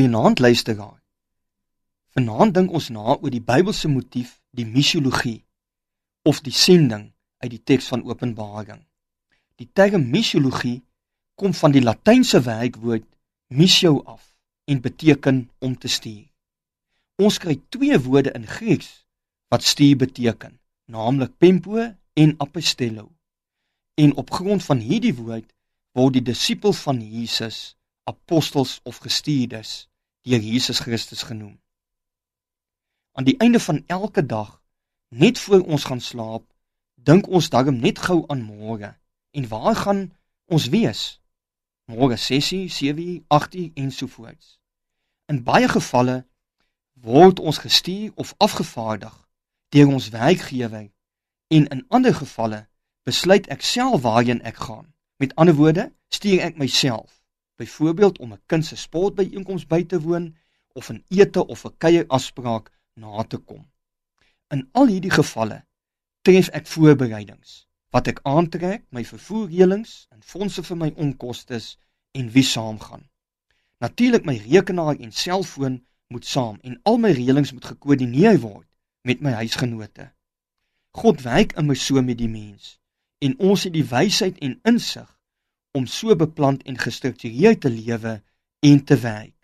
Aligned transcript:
Goeienaand 0.00 0.38
luisteraar. 0.38 1.02
Vanaand 2.16 2.54
dink 2.56 2.70
ons 2.72 2.86
na 2.88 3.18
oor 3.18 3.32
die 3.34 3.42
Bybelse 3.44 3.88
motief, 3.92 4.30
die 4.56 4.64
missiologie 4.64 5.42
of 6.24 6.38
die 6.46 6.54
sending 6.56 7.02
uit 7.44 7.50
die 7.52 7.60
teks 7.70 7.90
van 7.92 8.06
Openbaring. 8.08 8.78
Die 9.60 9.68
term 9.76 10.06
missiologie 10.14 10.78
kom 11.36 11.52
van 11.58 11.74
die 11.76 11.82
Latynse 11.84 12.40
werkwoord 12.46 13.04
missio 13.52 14.00
af 14.14 14.22
en 14.64 14.80
beteken 14.80 15.42
om 15.60 15.76
te 15.76 15.92
stuur. 15.92 16.24
Ons 17.20 17.36
kry 17.44 17.58
twee 17.68 18.00
woorde 18.00 18.32
in 18.40 18.48
Grieks 18.48 18.88
wat 19.52 19.68
stuur 19.68 20.00
beteken, 20.06 20.56
naamlik 20.88 21.36
pempo 21.36 21.76
en 22.24 22.34
apostello. 22.40 23.10
En 24.00 24.16
op 24.16 24.32
grond 24.32 24.64
van 24.64 24.80
hierdie 24.80 25.12
woord 25.20 25.52
word 25.92 26.16
die 26.16 26.24
disipels 26.32 26.80
van 26.88 27.04
Jesus 27.04 27.76
apostels 28.08 28.80
of 28.88 29.04
gestuurdes 29.04 29.89
deur 30.22 30.38
Jesus 30.40 30.78
Christus 30.78 31.22
genoem. 31.22 31.60
Aan 33.12 33.24
die 33.24 33.38
einde 33.38 33.60
van 33.60 33.84
elke 33.86 34.26
dag, 34.26 34.62
net 35.08 35.38
voor 35.38 35.60
ons 35.60 35.84
gaan 35.84 36.00
slaap, 36.00 36.44
dink 36.94 37.28
ons 37.28 37.48
daarom 37.48 37.78
net 37.80 37.98
gou 37.98 38.24
aan 38.26 38.42
môre. 38.42 38.96
En 39.30 39.48
waar 39.48 39.76
gaan 39.76 40.12
ons 40.44 40.68
wees? 40.68 41.20
Môre 41.84 42.16
6:00, 42.16 42.68
7:00, 42.68 43.24
8:00 43.28 43.72
en 43.74 43.92
so 43.92 44.06
voort. 44.06 44.60
In 45.26 45.42
baie 45.42 45.68
gevalle 45.68 46.26
word 46.92 47.40
ons 47.40 47.58
gestuur 47.58 48.12
of 48.14 48.34
afgevaardig 48.36 49.28
deur 49.68 49.88
ons 49.88 50.08
werkgewer 50.08 50.90
en 51.48 51.66
in 51.66 51.84
ander 51.88 52.14
gevalle 52.14 52.68
besluit 53.02 53.46
ek 53.46 53.62
self 53.62 54.02
waarheen 54.02 54.42
ek 54.42 54.56
gaan. 54.56 54.94
Met 55.16 55.34
ander 55.34 55.54
woorde, 55.54 55.92
stuur 56.08 56.40
ek 56.40 56.56
myself 56.56 57.19
byvoorbeeld 57.60 58.18
om 58.18 58.32
'n 58.32 58.42
kind 58.46 58.66
se 58.66 58.76
sportbyeenkoms 58.76 59.66
by 59.66 59.84
te 59.84 60.00
woon 60.00 60.36
of 60.72 60.90
'n 60.90 61.04
ete 61.08 61.46
of 61.46 61.64
'n 61.64 61.76
kuier 61.82 62.04
afspraak 62.06 62.70
na 62.94 63.22
te 63.22 63.38
kom. 63.38 63.70
In 64.48 64.68
al 64.72 64.86
hierdie 64.86 65.16
gevalle 65.20 65.64
tref 66.22 66.48
ek 66.48 66.66
voorbereidings 66.66 67.66
wat 67.90 68.06
ek 68.06 68.20
aantrek, 68.22 68.84
my 68.90 69.04
vervoerreëlings 69.04 70.06
en 70.14 70.22
fondse 70.22 70.62
vir 70.62 70.76
my 70.76 70.92
onkoste 70.96 71.58
en 72.12 72.30
wie 72.30 72.42
saamgaan. 72.42 73.08
Natuurlik 73.78 74.24
my 74.24 74.36
rekenaar 74.36 74.96
en 74.96 75.12
selfoon 75.12 75.86
moet 76.08 76.26
saam 76.26 76.58
en 76.62 76.80
al 76.82 76.98
my 76.98 77.10
reëlings 77.10 77.52
moet 77.52 77.64
gekoördineer 77.64 78.38
word 78.40 78.68
met 79.02 79.20
my 79.20 79.32
huisgenote. 79.32 80.12
God 80.90 81.22
werk 81.22 81.56
my 81.62 81.74
so 81.74 82.02
met 82.02 82.18
die 82.18 82.28
mens 82.28 82.78
en 83.18 83.38
ons 83.38 83.62
het 83.64 83.72
die 83.72 83.84
wysheid 83.84 84.38
en 84.38 84.60
insig 84.62 85.19
om 85.72 85.86
so 85.86 86.16
beplant 86.16 86.62
en 86.62 86.78
gestruktureerd 86.78 87.60
te 87.60 87.70
lewe 87.70 88.22
en 88.60 88.84
te 88.84 88.96
werk 88.98 89.36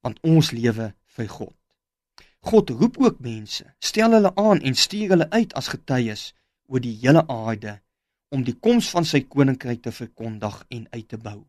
want 0.00 0.20
ons 0.22 0.50
lewe 0.54 0.92
vir 1.16 1.28
God. 1.28 1.54
God 2.40 2.70
roep 2.70 2.96
ook 3.02 3.18
mense, 3.20 3.64
stel 3.78 4.14
hulle 4.14 4.30
aan 4.38 4.60
en 4.62 4.74
stuur 4.74 5.08
hulle 5.12 5.26
uit 5.30 5.52
as 5.58 5.68
getuies 5.74 6.22
oor 6.70 6.80
die 6.80 6.94
hele 7.02 7.24
aarde 7.28 7.80
om 8.28 8.44
die 8.46 8.54
koms 8.54 8.88
van 8.94 9.04
sy 9.08 9.24
koninkryk 9.26 9.82
te 9.82 9.92
verkondig 9.92 10.60
en 10.68 10.86
uit 10.94 11.08
te 11.08 11.18
bou. 11.18 11.42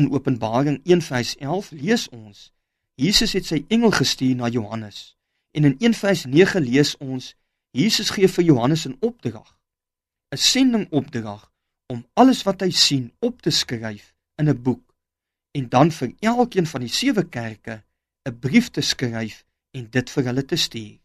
In 0.00 0.08
Openbaring 0.10 0.80
1:11 0.88 1.70
lees 1.76 2.08
ons: 2.08 2.50
Jesus 2.94 3.32
het 3.36 3.46
sy 3.46 3.64
engel 3.68 3.92
gestuur 3.92 4.36
na 4.36 4.48
Johannes 4.48 5.14
en 5.52 5.68
in 5.68 5.76
1:9 5.78 6.64
lees 6.64 6.96
ons: 6.96 7.34
Jesus 7.70 8.10
gee 8.10 8.28
vir 8.28 8.44
Johannes 8.44 8.86
'n 8.88 8.96
opdrag, 9.00 9.58
'n 10.32 10.36
sendingopdrag 10.36 11.51
om 11.92 12.00
alles 12.16 12.40
wat 12.48 12.64
hy 12.64 12.70
sien 12.72 13.10
op 13.20 13.42
te 13.44 13.52
skryf 13.52 14.12
in 14.40 14.48
'n 14.48 14.62
boek 14.66 14.94
en 15.58 15.68
dan 15.68 15.90
vir 15.92 16.14
elkeen 16.20 16.66
van 16.66 16.80
die 16.80 16.94
sewe 17.00 17.24
kerke 17.28 17.82
'n 18.28 18.38
brief 18.38 18.70
te 18.70 18.80
skryf 18.80 19.44
en 19.76 19.90
dit 19.90 20.10
vir 20.10 20.24
hulle 20.24 20.44
te 20.44 20.56
stuur. 20.56 20.98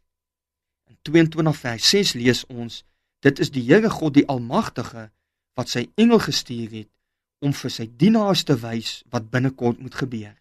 In 0.89 0.97
22 1.01 1.57
vers 1.57 1.89
6 1.89 2.13
lees 2.13 2.45
ons: 2.45 2.83
Dit 3.19 3.39
is 3.39 3.51
die 3.51 3.63
Here 3.63 3.89
God 3.89 4.13
die 4.13 4.27
Almagtige 4.27 5.11
wat 5.53 5.69
sy 5.69 5.89
engel 5.95 6.19
gestuur 6.19 6.69
het 6.71 6.91
om 7.39 7.53
vir 7.53 7.71
sy 7.71 7.87
dienaars 8.03 8.43
te 8.43 8.55
wys 8.61 9.03
wat 9.09 9.29
binnekort 9.29 9.79
moet 9.79 9.95
gebeur. 9.95 10.35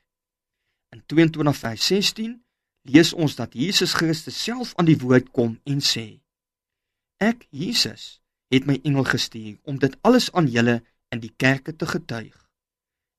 In 0.95 1.03
22 1.07 1.57
vers 1.57 1.87
16 1.87 2.45
lees 2.83 3.13
ons 3.13 3.35
dat 3.37 3.55
Jesus 3.55 3.93
Christus 3.93 4.43
self 4.43 4.75
aan 4.77 4.87
die 4.87 4.99
woord 4.99 5.31
kom 5.31 5.59
en 5.65 5.81
sê: 5.81 6.21
Ek 7.19 7.49
Jesus 7.51 8.21
het 8.49 8.67
my 8.67 8.79
engel 8.83 9.05
gestuur 9.05 9.57
om 9.63 9.79
dit 9.79 9.97
alles 10.01 10.33
aan 10.33 10.47
julle 10.47 10.83
in 11.09 11.21
die 11.21 11.33
kerke 11.37 11.77
te 11.77 11.87
getuig. 11.87 12.37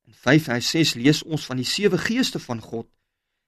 In 0.08 0.14
5:6 0.14 0.94
lees 0.94 1.22
ons 1.22 1.46
van 1.46 1.56
die 1.56 1.68
sewe 1.68 1.98
geeste 1.98 2.38
van 2.38 2.60
God 2.60 2.88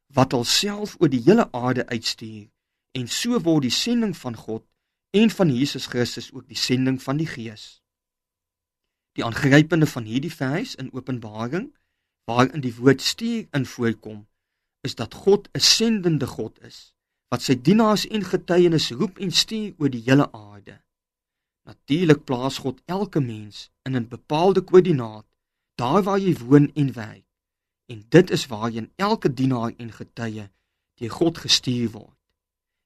wat 0.07 0.33
alself 0.33 0.97
oor 0.99 1.09
die 1.09 1.23
hele 1.25 1.53
aarde 1.53 1.87
uitstuur 1.87 2.49
en 2.93 3.09
so 3.09 3.41
word 3.41 3.63
die 3.63 3.71
sending 3.75 4.17
van 4.17 4.37
God 4.37 4.67
en 5.11 5.31
van 5.31 5.57
Jesus 5.57 5.87
Christus 5.87 6.33
ook 6.33 6.49
die 6.49 6.57
sending 6.59 7.03
van 7.03 7.17
die 7.17 7.27
Gees. 7.27 7.83
Die 9.13 9.25
aangrypende 9.25 9.87
van 9.87 10.05
hierdie 10.05 10.35
vers 10.35 10.75
in 10.75 10.93
Openbaring 10.93 11.71
waarin 12.25 12.61
die 12.61 12.75
woord 12.75 13.01
stuur 13.01 13.47
in 13.51 13.67
voorkom 13.67 14.27
is 14.81 14.95
dat 14.95 15.15
God 15.15 15.49
'n 15.53 15.61
sendende 15.61 16.27
God 16.27 16.61
is 16.63 16.95
wat 17.29 17.43
sy 17.43 17.55
dienaars 17.55 18.07
en 18.07 18.25
getuienis 18.25 18.91
roep 18.91 19.19
en 19.19 19.31
stuur 19.31 19.75
oor 19.79 19.91
die 19.91 20.03
hele 20.03 20.33
aarde. 20.33 20.50
Natuurlik 21.69 22.25
plaas 22.25 22.59
God 22.59 22.81
elke 22.85 23.21
mens 23.21 23.71
in 23.83 23.97
'n 23.97 24.09
bepaalde 24.09 24.61
koördinaat, 24.61 25.27
daar 25.75 26.03
waar 26.03 26.19
jy 26.19 26.37
woon 26.37 26.71
en 26.75 26.93
werk. 26.93 27.27
En 27.87 28.05
dit 28.09 28.31
is 28.31 28.47
waarheen 28.47 28.93
elke 28.97 29.35
dienaar 29.35 29.73
en 29.77 29.93
getuie 29.93 30.51
deur 30.95 31.11
God 31.11 31.39
gestuur 31.39 31.91
word. 31.91 32.19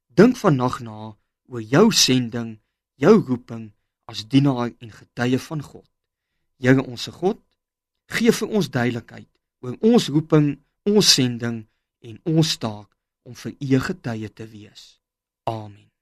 Dink 0.06 0.36
vannag 0.36 0.80
na 0.80 1.16
oor 1.46 1.62
jou 1.62 1.92
sending, 1.92 2.60
jou 2.94 3.14
roeping 3.26 3.72
as 4.04 4.28
dienaar 4.28 4.72
en 4.78 4.90
getuie 4.90 5.38
van 5.38 5.62
God. 5.62 5.88
Here 6.56 6.84
onsse 6.84 7.12
God, 7.12 7.40
gee 8.06 8.32
vir 8.32 8.48
ons 8.48 8.70
duidelikheid 8.70 9.30
oor 9.64 9.76
ons 9.80 10.08
roeping, 10.08 10.58
ons 10.84 11.14
sending 11.14 11.64
en 12.04 12.20
ons 12.24 12.56
taak 12.60 12.90
om 13.24 13.34
vir 13.34 13.56
U 13.60 13.80
getuie 13.88 14.28
te 14.28 14.46
wees. 14.46 15.00
Amen. 15.48 15.94